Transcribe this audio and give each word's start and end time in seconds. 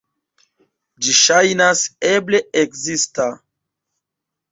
Ĝi 1.07 1.11
ŝajnas 1.19 1.83
eble 2.13 2.39
ekzista. 2.63 3.29